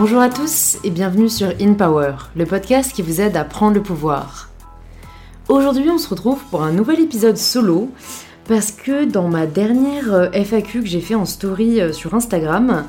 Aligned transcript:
Bonjour 0.00 0.20
à 0.20 0.28
tous 0.28 0.78
et 0.84 0.90
bienvenue 0.90 1.28
sur 1.28 1.48
In 1.60 1.74
Power, 1.74 2.12
le 2.36 2.46
podcast 2.46 2.92
qui 2.92 3.02
vous 3.02 3.20
aide 3.20 3.36
à 3.36 3.42
prendre 3.42 3.74
le 3.74 3.82
pouvoir. 3.82 4.48
Aujourd'hui, 5.48 5.90
on 5.90 5.98
se 5.98 6.08
retrouve 6.08 6.38
pour 6.52 6.62
un 6.62 6.70
nouvel 6.70 7.00
épisode 7.00 7.36
solo 7.36 7.90
parce 8.46 8.70
que 8.70 9.06
dans 9.06 9.26
ma 9.26 9.46
dernière 9.46 10.14
euh, 10.14 10.30
FAQ 10.30 10.82
que 10.82 10.86
j'ai 10.86 11.00
fait 11.00 11.16
en 11.16 11.24
story 11.24 11.80
euh, 11.80 11.92
sur 11.92 12.14
Instagram, 12.14 12.84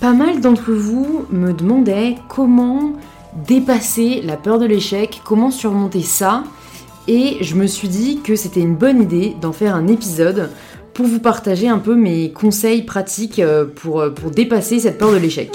pas 0.00 0.14
mal 0.14 0.40
d'entre 0.40 0.72
vous 0.72 1.26
me 1.30 1.52
demandaient 1.52 2.14
comment 2.26 2.94
dépasser 3.46 4.22
la 4.24 4.38
peur 4.38 4.58
de 4.58 4.64
l'échec, 4.64 5.20
comment 5.26 5.50
surmonter 5.50 6.00
ça, 6.00 6.42
et 7.06 7.36
je 7.42 7.54
me 7.54 7.66
suis 7.66 7.88
dit 7.88 8.22
que 8.22 8.34
c'était 8.34 8.60
une 8.60 8.76
bonne 8.76 9.02
idée 9.02 9.36
d'en 9.42 9.52
faire 9.52 9.76
un 9.76 9.88
épisode 9.88 10.48
pour 10.94 11.04
vous 11.04 11.20
partager 11.20 11.68
un 11.68 11.80
peu 11.80 11.94
mes 11.94 12.32
conseils 12.32 12.82
pratiques 12.82 13.40
euh, 13.40 13.66
pour, 13.66 14.02
pour 14.14 14.30
dépasser 14.30 14.80
cette 14.80 14.96
peur 14.96 15.12
de 15.12 15.18
l'échec. 15.18 15.50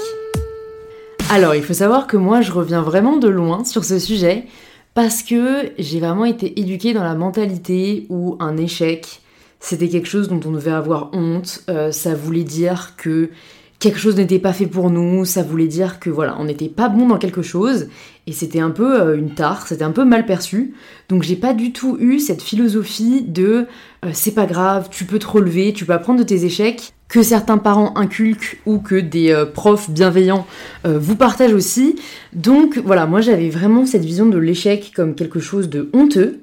Alors, 1.34 1.54
il 1.54 1.62
faut 1.62 1.72
savoir 1.72 2.06
que 2.06 2.18
moi, 2.18 2.42
je 2.42 2.52
reviens 2.52 2.82
vraiment 2.82 3.16
de 3.16 3.26
loin 3.26 3.64
sur 3.64 3.86
ce 3.86 3.98
sujet 3.98 4.44
parce 4.92 5.22
que 5.22 5.72
j'ai 5.78 5.98
vraiment 5.98 6.26
été 6.26 6.60
éduquée 6.60 6.92
dans 6.92 7.02
la 7.02 7.14
mentalité 7.14 8.04
où 8.10 8.36
un 8.38 8.58
échec, 8.58 9.22
c'était 9.58 9.88
quelque 9.88 10.08
chose 10.08 10.28
dont 10.28 10.40
on 10.44 10.50
devait 10.50 10.72
avoir 10.72 11.08
honte, 11.14 11.64
euh, 11.70 11.90
ça 11.90 12.14
voulait 12.14 12.44
dire 12.44 12.96
que 12.98 13.30
quelque 13.78 13.98
chose 13.98 14.16
n'était 14.16 14.40
pas 14.40 14.52
fait 14.52 14.66
pour 14.66 14.90
nous, 14.90 15.24
ça 15.24 15.42
voulait 15.42 15.68
dire 15.68 16.00
que 16.00 16.10
voilà, 16.10 16.36
on 16.38 16.44
n'était 16.44 16.68
pas 16.68 16.90
bon 16.90 17.08
dans 17.08 17.16
quelque 17.16 17.40
chose, 17.40 17.88
et 18.26 18.32
c'était 18.32 18.60
un 18.60 18.70
peu 18.70 19.00
euh, 19.00 19.16
une 19.16 19.34
tare, 19.34 19.66
c'était 19.66 19.82
un 19.82 19.90
peu 19.90 20.04
mal 20.04 20.26
perçu. 20.26 20.74
Donc 21.08 21.22
j'ai 21.22 21.36
pas 21.36 21.54
du 21.54 21.72
tout 21.72 21.96
eu 21.98 22.20
cette 22.20 22.42
philosophie 22.42 23.22
de 23.22 23.66
euh, 24.04 24.10
c'est 24.12 24.34
pas 24.34 24.46
grave, 24.46 24.88
tu 24.90 25.04
peux 25.04 25.18
te 25.18 25.26
relever, 25.26 25.72
tu 25.72 25.84
peux 25.84 25.92
apprendre 25.92 26.20
de 26.20 26.24
tes 26.24 26.44
échecs, 26.44 26.92
que 27.08 27.22
certains 27.22 27.58
parents 27.58 27.96
inculquent 27.96 28.60
ou 28.64 28.78
que 28.78 28.94
des 28.94 29.32
euh, 29.32 29.44
profs 29.44 29.90
bienveillants 29.90 30.46
vous 30.84 31.16
partagent 31.16 31.52
aussi. 31.52 31.96
Donc 32.32 32.78
voilà, 32.78 33.06
moi 33.06 33.20
j'avais 33.20 33.50
vraiment 33.50 33.86
cette 33.86 34.04
vision 34.04 34.26
de 34.26 34.38
l'échec 34.38 34.92
comme 34.94 35.14
quelque 35.14 35.40
chose 35.40 35.68
de 35.68 35.90
honteux. 35.92 36.40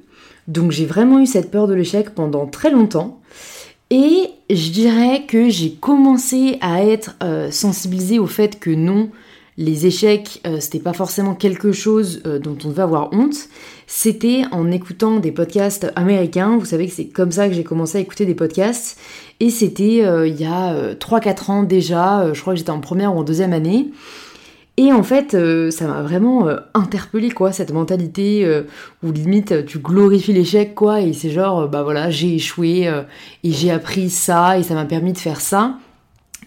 Donc 0.47 0.71
j'ai 0.71 0.85
vraiment 0.85 1.19
eu 1.19 1.25
cette 1.25 1.49
peur 1.49 1.67
de 1.67 1.73
l'échec 1.73 2.09
pendant 2.11 2.45
très 2.45 2.71
longtemps. 2.71 3.21
Et 3.89 4.29
je 4.49 4.69
dirais 4.69 5.23
que 5.27 5.49
j'ai 5.49 5.71
commencé 5.71 6.57
à 6.61 6.83
être 6.83 7.15
sensibilisée 7.49 8.19
au 8.19 8.27
fait 8.27 8.59
que 8.59 8.69
non, 8.69 9.09
les 9.59 9.85
échecs, 9.85 10.41
euh, 10.47 10.59
c'était 10.59 10.79
pas 10.79 10.93
forcément 10.93 11.35
quelque 11.35 11.71
chose 11.71 12.23
euh, 12.25 12.39
dont 12.39 12.57
on 12.65 12.69
devait 12.69 12.81
avoir 12.81 13.13
honte. 13.13 13.35
C'était 13.85 14.41
en 14.51 14.71
écoutant 14.71 15.19
des 15.19 15.31
podcasts 15.31 15.91
américains. 15.95 16.57
Vous 16.57 16.65
savez 16.65 16.87
que 16.87 16.93
c'est 16.93 17.05
comme 17.05 17.31
ça 17.31 17.47
que 17.47 17.53
j'ai 17.53 17.63
commencé 17.63 17.99
à 17.99 18.01
écouter 18.01 18.25
des 18.25 18.35
podcasts. 18.35 18.99
Et 19.39 19.51
c'était 19.51 20.03
il 20.27 20.35
y 20.39 20.45
a 20.45 20.93
3-4 20.95 21.51
ans 21.51 21.63
déjà. 21.63 22.33
je 22.33 22.41
crois 22.41 22.53
que 22.53 22.59
j'étais 22.59 22.71
en 22.71 22.81
première 22.81 23.15
ou 23.15 23.19
en 23.19 23.23
deuxième 23.23 23.53
année. 23.53 23.89
Et 24.79 24.93
en 24.93 25.03
fait, 25.03 25.33
euh, 25.33 25.71
ça 25.71 25.87
m'a 25.87 26.01
vraiment 26.01 26.47
euh, 26.47 26.55
interpellé 26.73 27.31
quoi, 27.31 27.51
cette 27.51 27.73
mentalité 27.73 28.45
euh, 28.45 28.63
où 29.03 29.11
limite 29.11 29.65
tu 29.65 29.77
glorifies 29.77 30.31
l'échec, 30.31 30.73
quoi, 30.73 31.01
et 31.01 31.11
c'est 31.11 31.31
genre, 31.31 31.67
bah 31.67 31.83
voilà, 31.83 32.09
j'ai 32.09 32.35
échoué 32.35 32.89
et 33.43 33.51
j'ai 33.51 33.71
appris 33.71 34.09
ça 34.09 34.57
et 34.57 34.63
ça 34.63 34.75
m'a 34.75 34.85
permis 34.85 35.11
de 35.11 35.17
faire 35.17 35.41
ça. 35.41 35.75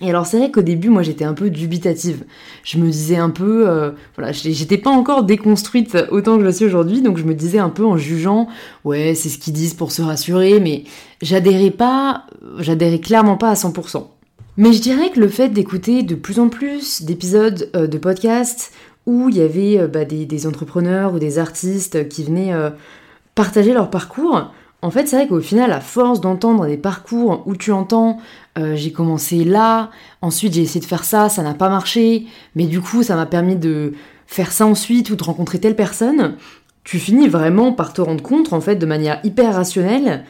Et 0.03 0.11
alors 0.11 0.27
c'est 0.27 0.39
vrai 0.39 0.51
qu'au 0.51 0.63
début, 0.63 0.89
moi 0.89 1.03
j'étais 1.03 1.25
un 1.25 1.33
peu 1.33 1.49
dubitative. 1.49 2.25
Je 2.65 2.79
me 2.79 2.91
disais 2.91 3.17
un 3.17 3.31
peu, 3.31 3.95
voilà, 4.17 4.33
j'étais 4.33 4.79
pas 4.79 4.91
encore 4.91 5.23
déconstruite 5.23 5.97
autant 6.11 6.35
que 6.35 6.41
je 6.41 6.47
le 6.47 6.53
suis 6.53 6.65
aujourd'hui, 6.65 7.03
donc 7.03 7.19
je 7.19 7.25
me 7.25 7.35
disais 7.35 7.59
un 7.59 7.71
peu 7.71 7.85
en 7.85 7.97
jugeant, 7.97 8.49
ouais, 8.85 9.15
c'est 9.15 9.29
ce 9.29 9.39
qu'ils 9.39 9.53
disent 9.53 9.75
pour 9.75 9.93
se 9.93 10.03
rassurer, 10.03 10.59
mais 10.61 10.85
j'adhérais 11.23 11.71
pas, 11.71 12.27
j'adhérais 12.59 12.99
clairement 12.99 13.37
pas 13.37 13.51
à 13.51 13.55
100%. 13.55 14.07
Mais 14.57 14.73
je 14.73 14.83
dirais 14.83 15.11
que 15.11 15.21
le 15.21 15.29
fait 15.29 15.49
d'écouter 15.49 16.03
de 16.03 16.15
plus 16.15 16.39
en 16.39 16.49
plus 16.49 17.03
d'épisodes 17.03 17.71
euh, 17.75 17.87
de 17.87 17.99
podcasts 17.99 18.73
où 19.07 19.29
il 19.31 19.37
y 19.37 19.41
avait 19.41 19.79
euh, 19.79 19.89
bah, 19.89 20.05
des, 20.05 20.47
entrepreneurs 20.47 21.15
ou 21.15 21.19
des 21.19 21.39
artistes 21.39 22.09
qui 22.09 22.23
venaient 22.25 22.53
euh, 22.53 22.71
partager 23.35 23.73
leur 23.73 23.89
parcours, 23.89 24.53
en 24.83 24.91
fait 24.91 25.07
c'est 25.07 25.17
vrai 25.17 25.29
qu'au 25.29 25.41
final, 25.41 25.73
à 25.73 25.81
force 25.81 26.21
d'entendre 26.21 26.67
des 26.67 26.77
parcours 26.77 27.43
où 27.47 27.57
tu 27.57 27.73
entends 27.73 28.19
j'ai 28.75 28.93
commencé 28.93 29.45
là, 29.45 29.91
ensuite 30.21 30.53
j'ai 30.53 30.61
essayé 30.61 30.81
de 30.81 30.85
faire 30.85 31.05
ça, 31.05 31.31
ça 31.31 31.43
n'a 31.43 31.55
pas 31.55 31.71
marché, 31.71 32.27
mais 32.55 32.67
du 32.67 32.83
coup 32.83 33.03
ça 33.03 33.17
m'a 33.17 33.25
permis 33.25 33.57
de 33.57 33.95
faire 34.27 34.53
ça 34.53 34.67
ensuite 34.67 35.09
ou 35.11 35.17
de 35.17 35.23
rencontrer 35.25 35.59
telle 35.59 35.77
personne, 35.77 36.37
tu 36.85 36.99
finis 36.99 37.29
vraiment 37.29 37.73
par 37.73 37.93
te 37.93 38.01
rendre 38.01 38.23
compte 38.23 38.53
en 38.53 38.61
fait 38.61 38.77
de 38.77 38.87
manière 38.87 39.21
hyper 39.25 39.55
rationnelle 39.55 40.25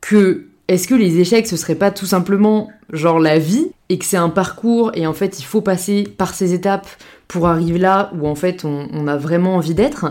que 0.00 0.46
est-ce 0.68 0.88
que 0.88 0.94
les 0.94 1.18
échecs 1.18 1.46
ce 1.46 1.56
serait 1.56 1.74
pas 1.74 1.90
tout 1.90 2.06
simplement 2.06 2.70
genre 2.92 3.18
la 3.18 3.38
vie 3.38 3.68
et 3.88 3.98
que 3.98 4.04
c'est 4.04 4.16
un 4.16 4.28
parcours 4.28 4.90
et 4.94 5.06
en 5.06 5.12
fait 5.12 5.38
il 5.38 5.44
faut 5.44 5.60
passer 5.60 6.04
par 6.04 6.34
ces 6.34 6.54
étapes 6.54 6.88
pour 7.28 7.46
arriver 7.46 7.78
là 7.78 8.10
où 8.18 8.26
en 8.26 8.34
fait 8.34 8.64
on, 8.64 9.06
a 9.06 9.16
vraiment 9.16 9.56
envie 9.56 9.74
d'être 9.74 10.06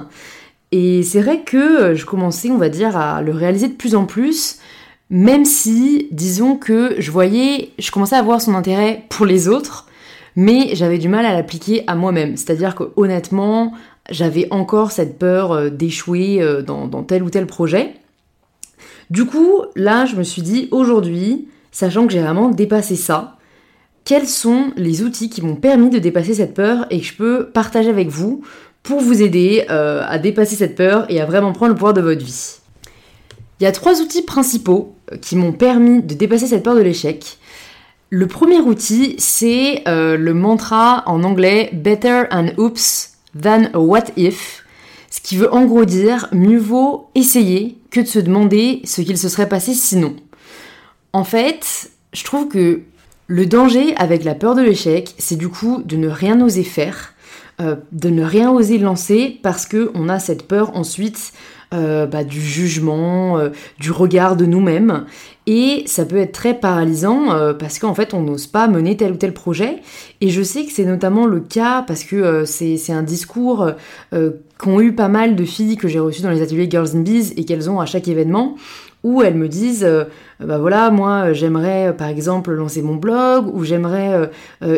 Et 0.71 1.03
c'est 1.03 1.21
vrai 1.21 1.41
que 1.43 1.93
je 1.95 2.05
commençais 2.05 2.51
on 2.51 2.57
va 2.57 2.69
dire 2.69 2.97
à 2.97 3.21
le 3.21 3.31
réaliser 3.31 3.67
de 3.67 3.73
plus 3.73 3.95
en 3.95 4.05
plus 4.05 4.59
même 5.11 5.45
si 5.45 6.07
disons 6.11 6.55
que 6.57 6.95
je 6.97 7.11
voyais, 7.11 7.69
je 7.77 7.91
commençais 7.91 8.15
à 8.15 8.23
voir 8.23 8.41
son 8.41 8.55
intérêt 8.55 9.03
pour 9.09 9.25
les 9.25 9.47
autres 9.47 9.87
mais 10.35 10.71
j'avais 10.73 10.97
du 10.97 11.07
mal 11.07 11.25
à 11.25 11.33
l'appliquer 11.33 11.83
à 11.87 11.95
moi-même. 11.95 12.35
C'est-à-dire 12.35 12.75
que 12.75 12.83
honnêtement 12.95 13.73
j'avais 14.09 14.47
encore 14.51 14.91
cette 14.91 15.17
peur 15.17 15.51
euh, 15.51 15.69
d'échouer 15.69 16.41
euh, 16.41 16.61
dans 16.61 17.03
tel 17.03 17.23
ou 17.23 17.29
tel 17.29 17.47
projet. 17.47 17.95
Du 19.09 19.25
coup, 19.25 19.61
là, 19.75 20.05
je 20.05 20.15
me 20.15 20.23
suis 20.23 20.41
dit, 20.41 20.67
aujourd'hui, 20.71 21.47
sachant 21.71 22.07
que 22.07 22.13
j'ai 22.13 22.21
vraiment 22.21 22.49
dépassé 22.49 22.95
ça, 22.95 23.37
quels 24.03 24.27
sont 24.27 24.71
les 24.75 25.03
outils 25.03 25.29
qui 25.29 25.41
m'ont 25.41 25.55
permis 25.55 25.89
de 25.89 25.99
dépasser 25.99 26.35
cette 26.35 26.53
peur 26.53 26.85
et 26.89 26.99
que 26.99 27.05
je 27.05 27.15
peux 27.15 27.45
partager 27.47 27.89
avec 27.89 28.09
vous 28.09 28.43
pour 28.85 29.01
vous 29.01 29.23
aider 29.23 29.65
euh, 29.69 30.03
à 30.07 30.19
dépasser 30.19 30.55
cette 30.55 30.75
peur 30.75 31.05
et 31.09 31.19
à 31.19 31.25
vraiment 31.25 31.51
prendre 31.51 31.69
le 31.69 31.75
pouvoir 31.75 31.93
de 31.93 32.01
votre 32.01 32.23
vie. 32.23 32.57
Il 33.59 33.63
y 33.63 33.67
a 33.67 33.71
trois 33.71 33.99
outils 33.99 34.21
principaux 34.21 34.95
euh, 35.11 35.17
qui 35.17 35.35
m'ont 35.35 35.53
permis 35.53 36.03
de 36.03 36.13
dépasser 36.13 36.47
cette 36.47 36.63
peur 36.63 36.75
de 36.75 36.81
l'échec. 36.81 37.39
Le 38.11 38.27
premier 38.27 38.59
outil, 38.59 39.15
c'est 39.17 39.81
euh, 39.87 40.17
le 40.17 40.33
mantra 40.35 41.03
en 41.07 41.23
anglais 41.23 41.71
Better 41.73 42.23
an 42.31 42.49
oops 42.57 43.15
than 43.41 43.65
a 43.73 43.79
what 43.79 44.05
if. 44.17 44.63
Ce 45.09 45.19
qui 45.19 45.35
veut 45.35 45.51
en 45.51 45.65
gros 45.65 45.85
dire 45.85 46.27
mieux 46.31 46.59
vaut 46.59 47.09
essayer 47.15 47.79
que 47.89 48.01
de 48.01 48.05
se 48.05 48.19
demander 48.19 48.81
ce 48.85 49.01
qu'il 49.01 49.17
se 49.17 49.29
serait 49.29 49.49
passé 49.49 49.73
sinon. 49.73 50.15
En 51.11 51.23
fait, 51.23 51.89
je 52.13 52.23
trouve 52.23 52.49
que 52.49 52.81
le 53.27 53.45
danger 53.47 53.95
avec 53.95 54.23
la 54.23 54.35
peur 54.35 54.53
de 54.53 54.61
l'échec, 54.61 55.15
c'est 55.17 55.37
du 55.37 55.49
coup 55.49 55.81
de 55.83 55.95
ne 55.95 56.07
rien 56.07 56.39
oser 56.41 56.63
faire, 56.63 57.14
euh, 57.61 57.77
de 57.93 58.09
ne 58.09 58.21
rien 58.21 58.51
oser 58.51 58.77
lancer 58.77 59.39
parce 59.41 59.65
que 59.65 59.89
on 59.93 60.09
a 60.09 60.19
cette 60.19 60.45
peur 60.45 60.75
ensuite 60.75 61.31
euh, 61.73 62.05
bah, 62.05 62.25
du 62.25 62.41
jugement, 62.41 63.37
euh, 63.37 63.49
du 63.79 63.91
regard 63.91 64.35
de 64.35 64.45
nous-mêmes. 64.45 65.05
Et 65.47 65.83
ça 65.85 66.03
peut 66.03 66.17
être 66.17 66.33
très 66.33 66.53
paralysant 66.55 67.27
parce 67.59 67.77
qu'en 67.79 67.93
fait 67.93 68.15
on 68.15 68.21
n'ose 68.21 68.47
pas 68.47 68.67
mener 68.67 68.97
tel 68.97 69.13
ou 69.13 69.15
tel 69.15 69.31
projet. 69.31 69.77
Et 70.19 70.29
je 70.29 70.41
sais 70.41 70.65
que 70.65 70.71
c'est 70.71 70.85
notamment 70.85 71.27
le 71.27 71.39
cas 71.39 71.83
parce 71.83 72.03
que 72.03 72.45
c'est 72.45 72.91
un 72.91 73.03
discours 73.03 73.69
qu'ont 74.57 74.81
eu 74.81 74.93
pas 74.93 75.07
mal 75.07 75.35
de 75.35 75.45
filles 75.45 75.77
que 75.77 75.87
j'ai 75.87 75.99
reçues 75.99 76.23
dans 76.23 76.31
les 76.31 76.41
ateliers 76.41 76.67
Girls 76.67 76.95
in 76.95 77.01
Bees 77.01 77.33
et 77.37 77.45
qu'elles 77.45 77.69
ont 77.69 77.79
à 77.79 77.85
chaque 77.85 78.07
événement 78.07 78.55
où 79.05 79.21
elles 79.21 79.35
me 79.35 79.47
disent 79.47 79.87
bah 80.39 80.57
voilà 80.57 80.89
moi 80.89 81.31
j'aimerais 81.31 81.95
par 81.97 82.07
exemple 82.07 82.51
lancer 82.51 82.81
mon 82.81 82.95
blog 82.95 83.53
ou 83.53 83.63
j'aimerais 83.63 84.29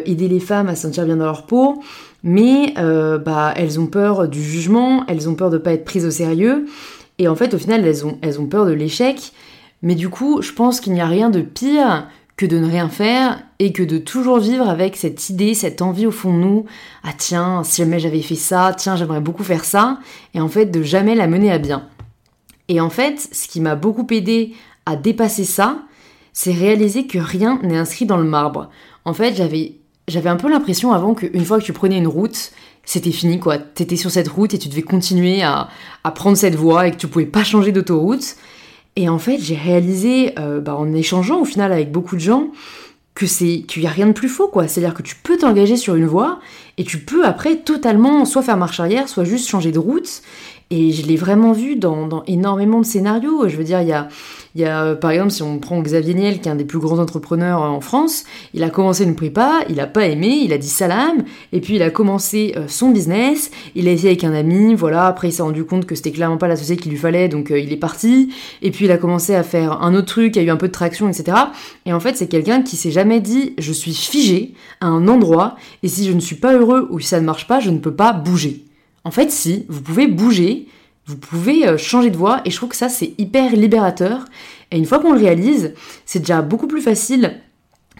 aider 0.05 0.27
les 0.27 0.39
femmes 0.39 0.67
à 0.67 0.75
se 0.75 0.83
sentir 0.83 1.05
bien 1.05 1.15
dans 1.15 1.25
leur 1.25 1.45
peau 1.45 1.81
mais 2.23 2.73
bah 2.75 3.53
elles 3.55 3.79
ont 3.79 3.87
peur 3.87 4.27
du 4.27 4.43
jugement 4.43 5.05
elles 5.07 5.29
ont 5.29 5.35
peur 5.35 5.49
de 5.49 5.57
pas 5.57 5.71
être 5.71 5.85
prises 5.85 6.05
au 6.05 6.11
sérieux 6.11 6.65
et 7.19 7.27
en 7.27 7.35
fait, 7.35 7.53
au 7.53 7.57
final, 7.57 7.85
elles 7.85 8.05
ont, 8.05 8.17
elles 8.21 8.39
ont 8.39 8.45
peur 8.45 8.65
de 8.65 8.71
l'échec. 8.71 9.31
Mais 9.81 9.95
du 9.95 10.09
coup, 10.09 10.41
je 10.41 10.51
pense 10.51 10.79
qu'il 10.79 10.93
n'y 10.93 11.01
a 11.01 11.07
rien 11.07 11.29
de 11.29 11.41
pire 11.41 12.07
que 12.35 12.45
de 12.45 12.59
ne 12.59 12.69
rien 12.69 12.89
faire 12.89 13.39
et 13.57 13.73
que 13.73 13.81
de 13.81 13.97
toujours 13.97 14.39
vivre 14.39 14.69
avec 14.69 14.95
cette 14.95 15.29
idée, 15.29 15.55
cette 15.55 15.81
envie 15.81 16.05
au 16.05 16.11
fond 16.11 16.33
de 16.33 16.39
nous. 16.39 16.65
Ah 17.03 17.13
tiens, 17.17 17.63
si 17.63 17.81
jamais 17.81 17.99
j'avais 17.99 18.21
fait 18.21 18.35
ça, 18.35 18.73
tiens, 18.77 18.95
j'aimerais 18.95 19.21
beaucoup 19.21 19.43
faire 19.43 19.65
ça. 19.65 19.99
Et 20.35 20.41
en 20.41 20.47
fait, 20.47 20.65
de 20.67 20.83
jamais 20.83 21.15
la 21.15 21.27
mener 21.27 21.51
à 21.51 21.57
bien. 21.57 21.87
Et 22.69 22.81
en 22.81 22.89
fait, 22.89 23.29
ce 23.31 23.47
qui 23.47 23.61
m'a 23.61 23.75
beaucoup 23.75 24.05
aidé 24.11 24.53
à 24.85 24.95
dépasser 24.95 25.43
ça, 25.43 25.79
c'est 26.33 26.51
réaliser 26.51 27.07
que 27.07 27.17
rien 27.17 27.59
n'est 27.63 27.77
inscrit 27.77 28.05
dans 28.05 28.17
le 28.17 28.23
marbre. 28.23 28.69
En 29.05 29.13
fait, 29.13 29.35
j'avais 29.35 30.29
un 30.29 30.35
peu 30.35 30.49
l'impression 30.49 30.91
avant 30.91 31.13
qu'une 31.13 31.45
fois 31.45 31.59
que 31.59 31.63
tu 31.63 31.73
prenais 31.73 31.97
une 31.97 32.07
route, 32.07 32.51
c'était 32.83 33.11
fini 33.11 33.39
quoi. 33.39 33.57
T'étais 33.57 33.95
sur 33.95 34.11
cette 34.11 34.27
route 34.27 34.53
et 34.53 34.59
tu 34.59 34.69
devais 34.69 34.81
continuer 34.81 35.43
à, 35.43 35.69
prendre 36.15 36.37
cette 36.37 36.55
voie 36.55 36.87
et 36.87 36.91
que 36.91 36.97
tu 36.97 37.07
pouvais 37.07 37.25
pas 37.25 37.43
changer 37.43 37.71
d'autoroute. 37.71 38.35
Et 38.95 39.09
en 39.09 39.19
fait, 39.19 39.39
j'ai 39.39 39.55
réalisé, 39.55 40.33
euh, 40.39 40.59
bah, 40.59 40.75
en 40.75 40.93
échangeant 40.93 41.41
au 41.41 41.45
final 41.45 41.71
avec 41.71 41.91
beaucoup 41.91 42.15
de 42.15 42.21
gens, 42.21 42.49
que 43.17 43.25
c'est 43.25 43.63
qu'il 43.67 43.81
y 43.81 43.87
a 43.87 43.89
rien 43.89 44.05
de 44.05 44.11
plus 44.11 44.29
faux 44.29 44.47
quoi. 44.47 44.67
C'est-à-dire 44.67 44.93
que 44.93 45.01
tu 45.01 45.15
peux 45.15 45.37
t'engager 45.37 45.75
sur 45.75 45.95
une 45.95 46.05
voie 46.05 46.39
et 46.77 46.83
tu 46.83 46.99
peux 46.99 47.25
après 47.25 47.57
totalement 47.57 48.25
soit 48.25 48.43
faire 48.43 48.57
marche 48.57 48.79
arrière, 48.79 49.09
soit 49.09 49.23
juste 49.23 49.49
changer 49.49 49.71
de 49.71 49.79
route. 49.79 50.21
Et 50.69 50.91
je 50.91 51.07
l'ai 51.07 51.15
vraiment 51.15 51.53
vu 51.53 51.77
dans, 51.77 52.23
énormément 52.25 52.81
de 52.81 52.85
scénarios. 52.85 53.47
Je 53.47 53.55
veux 53.55 53.63
dire, 53.63 53.81
il 53.81 53.87
y 53.87 53.93
a, 53.93 54.09
il 54.53 54.61
y 54.61 54.65
a, 54.65 54.83
euh, 54.83 54.95
par 54.95 55.11
exemple, 55.11 55.31
si 55.31 55.41
on 55.41 55.59
prend 55.59 55.81
Xavier 55.81 56.13
Niel, 56.13 56.41
qui 56.41 56.49
est 56.49 56.51
un 56.51 56.55
des 56.55 56.65
plus 56.65 56.79
grands 56.79 56.99
entrepreneurs 56.99 57.63
euh, 57.63 57.67
en 57.67 57.79
France, 57.79 58.25
il 58.53 58.63
a 58.63 58.69
commencé 58.69 59.05
une 59.05 59.15
prépa, 59.15 59.61
il 59.69 59.79
a 59.79 59.87
pas 59.87 60.07
aimé, 60.07 60.41
il 60.43 60.51
a 60.51 60.57
dit 60.57 60.67
salam, 60.67 61.23
et 61.53 61.61
puis 61.61 61.75
il 61.75 61.83
a 61.83 61.89
commencé 61.89 62.53
euh, 62.57 62.65
son 62.67 62.89
business, 62.89 63.49
il 63.75 63.87
a 63.87 63.91
essayé 63.91 64.09
avec 64.09 64.25
un 64.25 64.33
ami, 64.33 64.75
voilà, 64.75 65.05
après 65.05 65.29
il 65.29 65.31
s'est 65.31 65.41
rendu 65.41 65.63
compte 65.63 65.85
que 65.85 65.95
c'était 65.95 66.11
clairement 66.11 66.37
pas 66.37 66.49
la 66.49 66.57
société 66.57 66.81
qu'il 66.81 66.91
lui 66.91 66.97
fallait, 66.97 67.29
donc 67.29 67.49
il 67.49 67.71
est 67.71 67.77
parti, 67.77 68.33
et 68.61 68.71
puis 68.71 68.85
il 68.85 68.91
a 68.91 68.97
commencé 68.97 69.35
à 69.35 69.43
faire 69.43 69.81
un 69.81 69.95
autre 69.95 70.07
truc, 70.07 70.35
il 70.35 70.39
a 70.39 70.43
eu 70.43 70.49
un 70.49 70.57
peu 70.57 70.67
de 70.67 70.73
traction, 70.73 71.07
etc. 71.07 71.37
Et 71.85 71.93
en 71.93 72.01
fait, 72.01 72.17
c'est 72.17 72.27
quelqu'un 72.27 72.61
qui 72.61 72.75
s'est 72.75 72.91
jamais 72.91 73.21
dit, 73.21 73.53
je 73.57 73.71
suis 73.71 73.93
figé 73.93 74.53
à 74.81 74.87
un 74.87 75.07
endroit, 75.07 75.55
et 75.81 75.87
si 75.87 76.05
je 76.05 76.11
ne 76.11 76.19
suis 76.19 76.35
pas 76.35 76.57
heureux 76.57 76.89
ou 76.89 76.99
si 76.99 77.07
ça 77.07 77.21
ne 77.21 77.25
marche 77.25 77.47
pas, 77.47 77.61
je 77.61 77.69
ne 77.69 77.77
peux 77.77 77.95
pas 77.95 78.11
bouger. 78.11 78.66
En 79.07 79.11
fait, 79.11 79.31
si, 79.31 79.65
vous 79.69 79.79
pouvez 79.79 80.05
bouger, 80.07 80.67
vous 81.05 81.15
pouvez 81.15 81.65
euh, 81.65 81.77
changer 81.77 82.09
de 82.09 82.17
voie 82.17 82.41
et 82.43 82.51
je 82.51 82.57
trouve 82.57 82.67
que 82.67 82.75
ça 82.75 82.89
c'est 82.89 83.13
hyper 83.17 83.55
libérateur. 83.55 84.25
Et 84.69 84.77
une 84.77 84.83
fois 84.83 84.99
qu'on 84.99 85.13
le 85.13 85.19
réalise, 85.19 85.73
c'est 86.05 86.19
déjà 86.19 86.41
beaucoup 86.41 86.67
plus 86.67 86.81
facile 86.81 87.39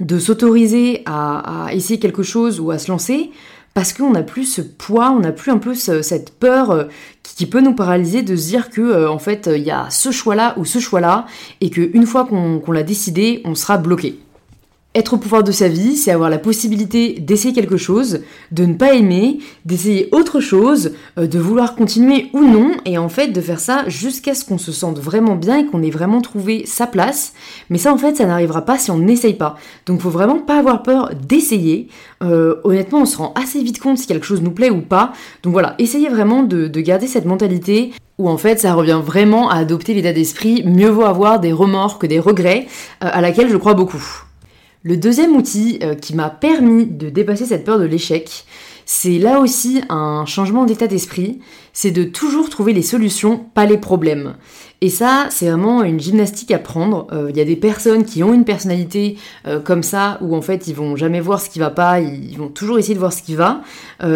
de 0.01 0.19
s'autoriser 0.19 1.03
à, 1.05 1.69
essayer 1.71 1.97
quelque 1.97 2.23
chose 2.23 2.59
ou 2.59 2.71
à 2.71 2.77
se 2.77 2.91
lancer 2.91 3.31
parce 3.73 3.93
qu'on 3.93 4.09
n'a 4.09 4.21
plus 4.21 4.43
ce 4.43 4.61
poids, 4.61 5.11
on 5.11 5.21
n'a 5.21 5.31
plus 5.31 5.49
un 5.49 5.59
peu 5.59 5.75
cette 5.75 6.31
peur 6.31 6.71
euh, 6.71 6.83
qui, 7.23 7.45
peut 7.45 7.61
nous 7.61 7.73
paralyser 7.73 8.21
de 8.21 8.35
se 8.35 8.47
dire 8.47 8.69
que 8.69 8.81
euh, 8.81 9.09
en 9.09 9.17
fait 9.17 9.49
il 9.55 9.63
y 9.63 9.71
a 9.71 9.89
ce 9.89 10.11
choix-là 10.11 10.55
ou 10.57 10.65
ce 10.65 10.79
choix-là 10.79 11.25
et 11.61 11.69
qu'une 11.69 12.05
fois 12.05 12.25
qu'on 12.25 12.71
l'a 12.73 12.83
décidé, 12.83 13.41
on 13.45 13.55
sera 13.55 13.77
bloqué. 13.77 14.19
Être 14.97 15.13
au 15.13 15.17
pouvoir 15.17 15.43
de 15.43 15.51
sa 15.51 15.67
vie, 15.67 15.95
c'est 15.95 16.09
avoir 16.09 16.31
la 16.31 16.39
possibilité 16.39 17.19
d'essayer 17.19 17.53
quelque 17.53 17.77
chose, 17.77 18.21
de 18.51 18.65
ne 18.65 18.73
pas 18.73 18.95
aimer, 18.95 19.37
d'essayer 19.63 20.09
autre 20.11 20.39
chose, 20.39 20.93
euh, 21.19 21.27
de 21.27 21.37
vouloir 21.37 21.75
continuer 21.75 22.31
ou 22.33 22.41
non, 22.41 22.71
et 22.83 22.97
en 22.97 23.07
fait 23.07 23.27
de 23.27 23.39
faire 23.39 23.59
ça 23.59 23.87
jusqu'à 23.87 24.33
ce 24.33 24.43
qu'on 24.43 24.57
se 24.57 24.71
sente 24.71 24.97
vraiment 24.97 25.35
bien 25.35 25.59
et 25.59 25.65
qu'on 25.67 25.83
ait 25.83 25.91
vraiment 25.91 26.19
trouvé 26.19 26.65
sa 26.65 26.87
place. 26.87 27.33
Mais 27.69 27.77
ça 27.77 27.93
en 27.93 27.99
fait, 27.99 28.15
ça 28.17 28.25
n'arrivera 28.25 28.63
pas 28.63 28.79
si 28.79 28.89
on 28.89 28.97
n'essaye 28.97 29.35
pas. 29.35 29.57
Donc 29.85 30.01
faut 30.01 30.09
vraiment 30.09 30.39
pas 30.39 30.57
avoir 30.57 30.81
peur 30.81 31.11
d'essayer. 31.13 31.89
Euh, 32.23 32.55
honnêtement, 32.63 33.01
on 33.01 33.05
se 33.05 33.17
rend 33.17 33.33
assez 33.35 33.61
vite 33.61 33.79
compte 33.79 33.99
si 33.99 34.07
quelque 34.07 34.25
chose 34.25 34.41
nous 34.41 34.49
plaît 34.49 34.71
ou 34.71 34.81
pas. 34.81 35.13
Donc 35.43 35.53
voilà, 35.53 35.75
essayez 35.77 36.09
vraiment 36.09 36.41
de, 36.41 36.67
garder 36.79 37.05
cette 37.05 37.25
mentalité 37.25 37.91
où 38.17 38.29
en 38.29 38.37
fait 38.39 38.59
ça 38.59 38.73
revient 38.73 39.01
vraiment 39.05 39.51
à 39.51 39.57
adopter 39.57 39.93
l'état 39.93 40.11
d'esprit 40.11 40.63
mieux 40.65 40.89
vaut 40.89 41.05
avoir 41.05 41.39
des 41.39 41.53
remords 41.53 41.99
que 41.99 42.07
des 42.07 42.19
regrets, 42.19 42.65
euh, 43.03 43.09
à 43.13 43.21
laquelle 43.21 43.51
je 43.51 43.57
crois 43.57 43.75
beaucoup. 43.75 44.26
Le 44.87 44.95
deuxième 44.95 45.35
outil 45.35 45.79
euh, 45.83 45.95
qui 45.95 46.15
m'a 46.15 46.29
permis 46.29 46.85
de 46.85 47.09
dépasser 47.09 47.45
cette 47.45 47.65
peur 47.65 47.77
de 47.77 47.83
l'échec, 47.83 48.45
c'est 48.85 49.17
là 49.17 49.41
aussi 49.41 49.81
un 49.89 50.25
changement 50.25 50.63
d'état 50.63 50.87
d'esprit, 50.87 51.41
c'est 51.73 51.91
de 51.91 52.05
toujours 52.05 52.49
trouver 52.49 52.71
les 52.71 52.81
solutions, 52.81 53.37
pas 53.53 53.65
les 53.65 53.77
problèmes. 53.77 54.35
Et 54.79 54.87
ça, 54.87 55.27
c'est 55.29 55.47
vraiment 55.47 55.83
une 55.83 55.99
gymnastique 55.99 56.51
à 56.51 56.57
prendre. 56.57 57.05
Il 57.11 57.17
euh, 57.17 57.31
y 57.31 57.41
a 57.41 57.43
des 57.43 57.57
personnes 57.57 58.05
qui 58.05 58.23
ont 58.23 58.33
une 58.33 58.45
personnalité 58.45 59.17
euh, 59.45 59.59
comme 59.59 59.83
ça, 59.83 60.19
où 60.21 60.33
en 60.33 60.41
fait 60.41 60.69
ils 60.69 60.75
vont 60.75 60.95
jamais 60.95 61.19
voir 61.19 61.41
ce 61.41 61.49
qui 61.49 61.59
va 61.59 61.69
pas, 61.69 61.99
ils 61.99 62.37
vont 62.37 62.47
toujours 62.47 62.79
essayer 62.79 62.93
de 62.93 62.99
voir 62.99 63.11
ce 63.11 63.21
qui 63.21 63.35
va. 63.35 63.63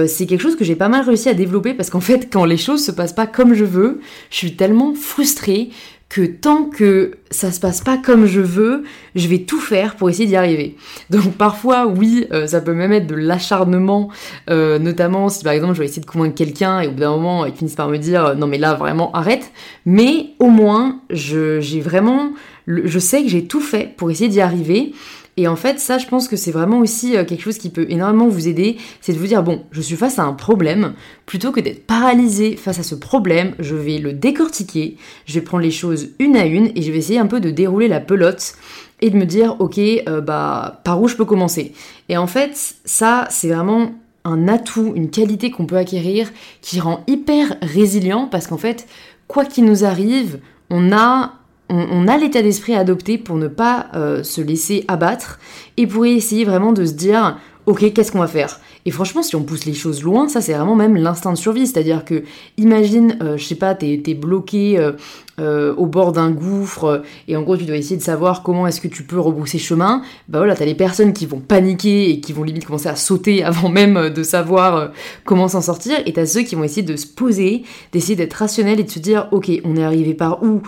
c'est 0.07 0.25
quelque 0.25 0.39
chose 0.41 0.55
que 0.55 0.63
j'ai 0.63 0.77
pas 0.77 0.87
mal 0.87 1.03
réussi 1.03 1.27
à 1.27 1.33
développer 1.33 1.73
parce 1.73 1.89
qu'en 1.89 1.99
fait, 1.99 2.29
quand 2.31 2.45
les 2.45 2.55
choses 2.55 2.81
se 2.81 2.93
passent 2.93 3.11
pas 3.11 3.27
comme 3.27 3.55
je 3.55 3.65
veux, 3.65 3.99
je 4.29 4.37
suis 4.37 4.55
tellement 4.55 4.93
frustrée 4.93 5.71
que 6.11 6.25
tant 6.25 6.65
que 6.65 7.11
ça 7.29 7.53
se 7.53 7.61
passe 7.61 7.79
pas 7.79 7.97
comme 7.97 8.25
je 8.25 8.41
veux, 8.41 8.83
je 9.15 9.29
vais 9.29 9.39
tout 9.39 9.61
faire 9.61 9.95
pour 9.95 10.09
essayer 10.09 10.27
d'y 10.27 10.35
arriver. 10.35 10.75
Donc 11.09 11.37
parfois, 11.37 11.87
oui, 11.87 12.27
euh, 12.33 12.47
ça 12.47 12.59
peut 12.59 12.73
même 12.73 12.91
être 12.91 13.07
de 13.07 13.15
l'acharnement, 13.15 14.09
euh, 14.49 14.77
notamment 14.77 15.29
si 15.29 15.41
par 15.41 15.53
exemple 15.53 15.75
je 15.75 15.79
vais 15.79 15.85
essayer 15.85 16.01
de 16.01 16.05
convaincre 16.05 16.35
quelqu'un 16.35 16.81
et 16.81 16.87
au 16.87 16.91
bout 16.91 16.99
d'un 16.99 17.11
moment 17.11 17.45
il 17.45 17.53
finissent 17.53 17.75
par 17.75 17.87
me 17.87 17.97
dire 17.97 18.25
euh, 18.25 18.35
non 18.35 18.47
mais 18.47 18.57
là 18.57 18.73
vraiment 18.73 19.13
arrête. 19.13 19.53
Mais 19.85 20.31
au 20.39 20.49
moins, 20.49 20.99
j'ai 21.09 21.79
vraiment, 21.79 22.33
je 22.67 22.99
sais 22.99 23.23
que 23.23 23.29
j'ai 23.29 23.45
tout 23.45 23.61
fait 23.61 23.95
pour 23.95 24.11
essayer 24.11 24.29
d'y 24.29 24.41
arriver. 24.41 24.91
Et 25.37 25.47
en 25.47 25.55
fait, 25.55 25.79
ça, 25.79 25.97
je 25.97 26.07
pense 26.07 26.27
que 26.27 26.35
c'est 26.35 26.51
vraiment 26.51 26.79
aussi 26.79 27.15
euh, 27.15 27.23
quelque 27.23 27.41
chose 27.41 27.57
qui 27.57 27.69
peut 27.69 27.85
énormément 27.89 28.27
vous 28.27 28.47
aider, 28.47 28.77
c'est 28.99 29.13
de 29.13 29.17
vous 29.17 29.27
dire, 29.27 29.43
bon, 29.43 29.63
je 29.71 29.81
suis 29.81 29.95
face 29.95 30.19
à 30.19 30.23
un 30.23 30.33
problème, 30.33 30.93
plutôt 31.25 31.51
que 31.51 31.61
d'être 31.61 31.87
paralysé 31.87 32.57
face 32.57 32.79
à 32.79 32.83
ce 32.83 32.95
problème, 32.95 33.55
je 33.59 33.75
vais 33.75 33.97
le 33.97 34.13
décortiquer, 34.13 34.97
je 35.25 35.33
vais 35.35 35.41
prendre 35.41 35.63
les 35.63 35.71
choses 35.71 36.09
une 36.19 36.35
à 36.35 36.45
une 36.45 36.71
et 36.75 36.81
je 36.81 36.91
vais 36.91 36.97
essayer 36.97 37.19
un 37.19 37.27
peu 37.27 37.39
de 37.39 37.49
dérouler 37.49 37.87
la 37.87 38.01
pelote 38.01 38.55
et 38.99 39.09
de 39.09 39.17
me 39.17 39.25
dire, 39.25 39.55
ok, 39.59 39.77
euh, 39.77 40.21
bah, 40.21 40.81
par 40.83 41.01
où 41.01 41.07
je 41.07 41.15
peux 41.15 41.25
commencer. 41.25 41.73
Et 42.09 42.17
en 42.17 42.27
fait, 42.27 42.75
ça, 42.85 43.27
c'est 43.29 43.49
vraiment 43.49 43.91
un 44.25 44.47
atout, 44.47 44.93
une 44.95 45.09
qualité 45.09 45.49
qu'on 45.49 45.65
peut 45.65 45.77
acquérir 45.77 46.29
qui 46.61 46.79
rend 46.79 47.03
hyper 47.07 47.55
résilient 47.61 48.27
parce 48.27 48.47
qu'en 48.47 48.57
fait, 48.57 48.87
quoi 49.27 49.45
qu'il 49.45 49.65
nous 49.65 49.85
arrive, 49.85 50.39
on 50.69 50.91
a 50.91 51.33
on, 51.71 52.07
a 52.07 52.17
l'état 52.17 52.41
d'esprit 52.41 52.75
à 52.75 52.79
adopter 52.79 53.17
pour 53.17 53.37
ne 53.37 53.47
pas 53.47 53.87
euh, 53.95 54.23
se 54.23 54.41
laisser 54.41 54.83
abattre 54.87 55.39
et 55.77 55.87
pour 55.87 56.05
essayer 56.05 56.43
vraiment 56.43 56.73
de 56.73 56.85
se 56.85 56.93
dire 56.93 57.37
ok 57.65 57.93
qu'est-ce 57.93 58.11
qu'on 58.11 58.19
va 58.19 58.27
faire? 58.27 58.59
Et 58.85 58.91
franchement 58.91 59.23
si 59.23 59.35
on 59.35 59.43
pousse 59.43 59.65
les 59.65 59.73
choses 59.73 60.03
loin 60.03 60.27
ça 60.27 60.41
c'est 60.41 60.53
vraiment 60.53 60.75
même 60.75 60.95
l'instinct 60.95 61.33
de 61.33 61.37
survie. 61.37 61.67
C'est 61.67 61.79
à 61.79 61.83
dire 61.83 62.05
que 62.05 62.23
imagine 62.57 63.17
euh, 63.21 63.37
je 63.37 63.45
sais 63.45 63.55
pas 63.55 63.75
t'es 63.75 63.97
bloqué 64.13 64.77
euh, 64.77 64.93
euh, 65.39 65.73
au 65.75 65.85
bord 65.85 66.11
d'un 66.11 66.31
gouffre 66.31 67.03
et 67.27 67.35
en 67.35 67.41
gros 67.41 67.57
tu 67.57 67.65
dois 67.65 67.75
essayer 67.75 67.97
de 67.97 68.01
savoir 68.01 68.43
comment 68.43 68.67
est-ce 68.67 68.81
que 68.81 68.87
tu 68.87 69.03
peux 69.03 69.19
rebrousser 69.19 69.57
chemin, 69.57 70.01
bah 70.27 70.39
voilà, 70.39 70.55
t'as 70.55 70.65
les 70.65 70.75
personnes 70.75 71.13
qui 71.13 71.25
vont 71.25 71.39
paniquer 71.39 72.09
et 72.09 72.19
qui 72.19 72.33
vont 72.33 72.43
limite 72.43 72.65
commencer 72.65 72.89
à 72.89 72.95
sauter 72.95 73.43
avant 73.51 73.69
même 73.69 74.09
de 74.09 74.23
savoir 74.23 74.91
comment 75.25 75.47
s'en 75.47 75.61
sortir. 75.61 75.97
Et 76.05 76.13
t'as 76.13 76.25
ceux 76.25 76.41
qui 76.41 76.55
vont 76.55 76.63
essayer 76.63 76.83
de 76.83 76.95
se 76.95 77.07
poser, 77.07 77.63
d'essayer 77.91 78.15
d'être 78.15 78.33
rationnel 78.33 78.79
et 78.79 78.83
de 78.83 78.91
se 78.91 78.99
dire 78.99 79.27
ok 79.31 79.51
on 79.63 79.75
est 79.75 79.83
arrivé 79.83 80.13
par 80.13 80.43
où, 80.43 80.61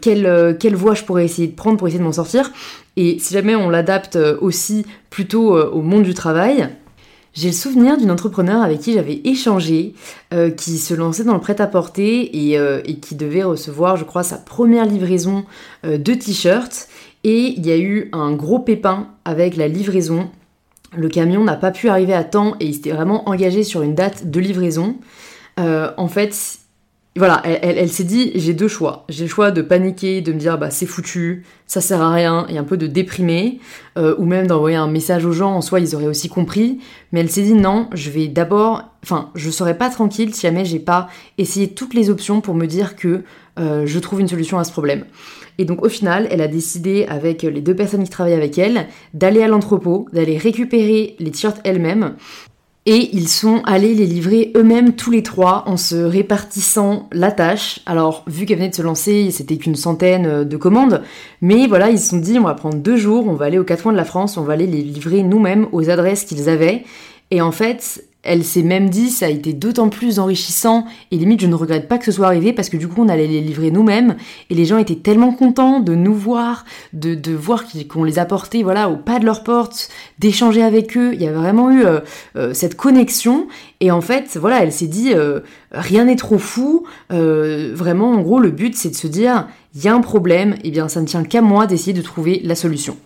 quelle 0.00 0.74
voie 0.74 0.94
je 0.94 1.04
pourrais 1.04 1.24
essayer 1.24 1.48
de 1.48 1.54
prendre 1.54 1.76
pour 1.76 1.88
essayer 1.88 2.00
de 2.00 2.04
m'en 2.04 2.12
sortir. 2.12 2.50
Et 2.96 3.18
si 3.20 3.34
jamais 3.34 3.54
on 3.54 3.70
l'adapte 3.70 4.18
aussi 4.40 4.84
plutôt 5.10 5.56
au 5.56 5.82
monde 5.82 6.02
du 6.02 6.14
travail, 6.14 6.68
j'ai 7.38 7.50
le 7.50 7.54
souvenir 7.54 7.96
d'une 7.96 8.10
entrepreneur 8.10 8.62
avec 8.62 8.80
qui 8.80 8.94
j'avais 8.94 9.20
échangé, 9.22 9.94
euh, 10.34 10.50
qui 10.50 10.76
se 10.76 10.92
lançait 10.92 11.22
dans 11.22 11.34
le 11.34 11.40
prêt-à-porter 11.40 12.32
euh, 12.58 12.80
et, 12.84 12.96
qui 12.96 13.14
devait 13.14 13.44
recevoir, 13.44 13.96
je 13.96 14.02
crois, 14.02 14.24
sa 14.24 14.38
première 14.38 14.84
livraison 14.84 15.44
euh, 15.86 15.98
de 15.98 16.14
t-shirts. 16.14 16.88
Et 17.22 17.54
il 17.56 17.64
y 17.64 17.70
a 17.70 17.78
eu 17.78 18.08
un 18.12 18.32
gros 18.32 18.58
pépin 18.58 19.06
avec 19.24 19.56
la 19.56 19.68
livraison. 19.68 20.30
Le 20.96 21.08
camion 21.08 21.44
n'a 21.44 21.54
pas 21.54 21.70
pu 21.70 21.88
arriver 21.88 22.12
à 22.12 22.24
temps 22.24 22.56
et 22.58 22.66
il 22.66 22.74
s'était 22.74 22.90
vraiment 22.90 23.28
engagé 23.28 23.62
sur 23.62 23.82
une 23.82 23.94
date 23.94 24.28
de 24.28 24.40
livraison. 24.40 24.96
en 25.58 26.08
fait, 26.08 26.58
voilà, 27.16 27.42
elle, 27.44 27.88
s'est 27.88 28.04
dit 28.04 28.30
j'ai 28.36 28.54
deux 28.54 28.68
choix. 28.68 29.04
J'ai 29.08 29.24
le 29.24 29.30
choix 29.30 29.50
de 29.50 29.60
paniquer, 29.60 30.20
de 30.20 30.32
me 30.32 30.38
dire 30.38 30.56
bah 30.56 30.70
c'est 30.70 30.86
foutu, 30.86 31.44
ça 31.66 31.80
sert 31.80 32.00
à 32.00 32.12
rien, 32.12 32.46
et 32.48 32.58
un 32.58 32.64
peu 32.64 32.76
de 32.76 32.86
déprimer, 32.86 33.58
euh, 33.96 34.14
ou 34.18 34.24
même 34.24 34.46
d'envoyer 34.46 34.76
un 34.76 34.86
message 34.86 35.24
aux 35.24 35.32
gens, 35.32 35.56
en 35.56 35.60
soi 35.60 35.80
ils 35.80 35.96
auraient 35.96 36.06
aussi 36.06 36.28
compris. 36.28 36.78
Mais 37.10 37.20
elle 37.20 37.30
s'est 37.30 37.42
dit 37.42 37.54
non, 37.54 37.88
je 37.92 38.10
vais 38.10 38.28
d'abord, 38.28 38.84
enfin 39.02 39.30
je 39.34 39.50
serai 39.50 39.76
pas 39.76 39.90
tranquille 39.90 40.32
si 40.34 40.42
jamais 40.42 40.64
j'ai 40.64 40.78
pas 40.78 41.08
essayé 41.38 41.68
toutes 41.68 41.94
les 41.94 42.08
options 42.08 42.40
pour 42.40 42.54
me 42.54 42.66
dire 42.66 42.94
que 42.94 43.22
euh, 43.58 43.84
je 43.84 43.98
trouve 43.98 44.20
une 44.20 44.28
solution 44.28 44.58
à 44.58 44.64
ce 44.64 44.70
problème. 44.70 45.04
Et 45.58 45.64
donc 45.64 45.84
au 45.84 45.88
final, 45.88 46.28
elle 46.30 46.40
a 46.40 46.48
décidé 46.48 47.04
avec 47.08 47.42
les 47.42 47.60
deux 47.60 47.74
personnes 47.74 48.04
qui 48.04 48.10
travaillaient 48.10 48.36
avec 48.36 48.58
elle 48.58 48.86
d'aller 49.12 49.42
à 49.42 49.48
l'entrepôt, 49.48 50.06
d'aller 50.12 50.38
récupérer 50.38 51.16
les 51.18 51.30
t-shirts 51.32 51.60
elle-même 51.64 52.14
et 52.88 53.10
ils 53.12 53.28
sont 53.28 53.60
allés 53.66 53.94
les 53.94 54.06
livrer 54.06 54.50
eux-mêmes 54.56 54.94
tous 54.94 55.10
les 55.10 55.22
trois 55.22 55.64
en 55.66 55.76
se 55.76 55.94
répartissant 55.94 57.06
la 57.12 57.30
tâche. 57.30 57.80
Alors, 57.84 58.24
vu 58.26 58.46
qu'elle 58.46 58.56
venait 58.56 58.70
de 58.70 58.74
se 58.74 58.80
lancer, 58.80 59.30
c'était 59.30 59.58
qu'une 59.58 59.76
centaine 59.76 60.24
euh, 60.24 60.44
de 60.44 60.56
commandes, 60.56 61.02
mais 61.42 61.66
voilà, 61.66 61.90
ils 61.90 61.98
se 61.98 62.08
sont 62.08 62.16
dit 62.16 62.38
on 62.38 62.44
va 62.44 62.54
prendre 62.54 62.76
deux 62.76 62.96
jours, 62.96 63.26
on 63.28 63.34
va 63.34 63.44
aller 63.44 63.58
aux 63.58 63.64
quatre 63.64 63.82
coins 63.82 63.92
de 63.92 63.98
la 63.98 64.06
France, 64.06 64.38
on 64.38 64.42
va 64.42 64.54
aller 64.54 64.66
les 64.66 64.80
livrer 64.80 65.22
nous-mêmes 65.22 65.68
aux 65.72 65.90
adresses 65.90 66.24
qu'ils 66.24 66.48
avaient. 66.48 66.84
Et 67.30 67.42
en 67.42 67.52
fait, 67.52 68.07
elle 68.24 68.44
s'est 68.44 68.62
même 68.62 68.90
dit 68.90 69.10
ça 69.10 69.26
a 69.26 69.28
été 69.28 69.52
d'autant 69.52 69.88
plus 69.88 70.18
enrichissant 70.18 70.84
et 71.10 71.16
limite 71.16 71.40
je 71.40 71.46
ne 71.46 71.54
regrette 71.54 71.88
pas 71.88 71.98
que 71.98 72.04
ce 72.04 72.12
soit 72.12 72.26
arrivé 72.26 72.52
parce 72.52 72.68
que 72.68 72.76
du 72.76 72.88
coup 72.88 73.02
on 73.02 73.08
allait 73.08 73.28
les 73.28 73.40
livrer 73.40 73.70
nous-mêmes 73.70 74.16
et 74.50 74.54
les 74.54 74.64
gens 74.64 74.78
étaient 74.78 74.96
tellement 74.96 75.32
contents 75.32 75.78
de 75.80 75.94
nous 75.94 76.14
voir, 76.14 76.64
de, 76.92 77.14
de 77.14 77.32
voir 77.32 77.64
qu'on 77.88 78.04
les 78.04 78.18
apportait 78.18 78.62
voilà 78.62 78.90
au 78.90 78.96
pas 78.96 79.20
de 79.20 79.24
leur 79.24 79.44
porte, 79.44 79.88
d'échanger 80.18 80.62
avec 80.62 80.96
eux. 80.96 81.14
Il 81.14 81.22
y 81.22 81.26
avait 81.26 81.36
vraiment 81.36 81.70
eu 81.70 81.84
euh, 81.84 82.00
euh, 82.36 82.54
cette 82.54 82.74
connexion 82.74 83.46
et 83.80 83.90
en 83.90 84.00
fait 84.00 84.36
voilà 84.36 84.62
elle 84.62 84.72
s'est 84.72 84.88
dit 84.88 85.12
euh, 85.14 85.40
rien 85.70 86.04
n'est 86.04 86.16
trop 86.16 86.38
fou. 86.38 86.84
vraiment 87.10 88.10
en 88.12 88.20
gros 88.20 88.40
le 88.40 88.50
but 88.50 88.74
c'est 88.76 88.90
de 88.90 88.96
se 88.96 89.06
dire 89.06 89.46
il 89.74 89.82
y 89.82 89.88
a 89.88 89.94
un 89.94 90.00
problème 90.00 90.56
et 90.64 90.70
bien 90.70 90.88
ça 90.88 91.00
ne 91.00 91.06
tient 91.06 91.22
qu'à 91.22 91.40
moi 91.40 91.66
d'essayer 91.66 91.92
de 91.92 92.02
trouver 92.02 92.40
la 92.42 92.56
solution. 92.56 92.96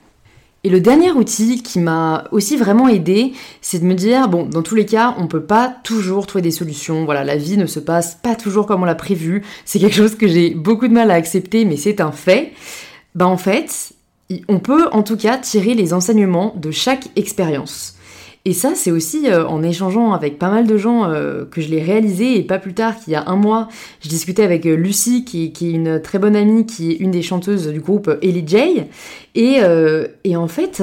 Et 0.65 0.71
le 0.71 0.81
dernier 0.81 1.11
outil 1.11 1.61
qui 1.63 1.81
m'a 1.81 2.25
aussi 2.31 2.57
vraiment 2.57 2.87
aidé, 2.87 3.33
c'est 3.61 3.81
de 3.81 3.85
me 3.85 3.95
dire, 3.95 4.29
bon, 4.29 4.45
dans 4.45 4.63
tous 4.63 4.77
les 4.77 4.87
cas, 4.87 5.17
on 5.19 5.27
peut 5.27 5.43
pas 5.43 5.75
toujours 5.83 6.29
trouver 6.29 6.43
des 6.43 6.53
solutions. 6.53 7.05
Voilà, 7.05 7.25
la 7.25 7.37
vie 7.37 7.57
ne 7.57 7.67
se 7.67 7.81
passe 7.81 8.15
pas 8.15 8.37
toujours 8.37 8.67
comme 8.67 8.83
on 8.83 8.87
l'a 8.87 8.95
prévu. 8.95 9.43
C'est 9.65 9.81
quelque 9.81 9.97
chose 9.97 10.15
que 10.15 10.29
j'ai 10.29 10.51
beaucoup 10.51 10.87
de 10.87 10.93
mal 10.93 11.11
à 11.11 11.15
accepter, 11.15 11.65
mais 11.65 11.77
c'est 11.77 12.01
un 12.01 12.13
fait. 12.13 12.53
Bah, 13.17 13.27
en 13.27 13.37
fait, 13.37 13.93
on 14.49 14.61
peut 14.61 14.89
en 14.93 15.03
tout 15.03 15.17
cas 15.17 15.37
tirer 15.37 15.75
les 15.75 15.93
enseignements 15.93 16.55
de 16.57 16.71
chaque 16.71 17.09
expérience. 17.17 17.97
Et 18.45 18.55
ça, 18.55 18.75
c'est 18.75 18.91
aussi 18.91 19.29
euh, 19.29 19.47
en 19.47 19.63
échangeant 19.63 20.13
avec 20.13 20.39
pas 20.39 20.51
mal 20.51 20.67
de 20.67 20.77
gens 20.77 21.05
euh, 21.05 21.45
que 21.45 21.61
je 21.61 21.69
l'ai 21.69 21.83
réalisé. 21.83 22.37
Et 22.39 22.43
pas 22.43 22.59
plus 22.59 22.75
tard 22.75 22.99
qu'il 22.99 23.13
y 23.13 23.17
a 23.17 23.29
un 23.29 23.37
mois, 23.37 23.69
je 24.01 24.09
discutais 24.09 24.43
avec 24.43 24.67
euh, 24.67 24.75
Lucie, 24.75 25.25
qui, 25.25 25.45
est 25.45 25.71
une 25.71 26.03
très 26.03 26.19
bonne 26.19 26.35
amie, 26.35 26.67
qui 26.67 26.91
est 26.91 26.97
une 26.97 27.13
des 27.13 27.23
chanteuses 27.23 27.69
du 27.69 27.81
groupe 27.81 28.11
Ellie 28.21 28.45
J. 28.47 28.83
Et, 29.37 30.37
en 30.37 30.49
fait, 30.49 30.83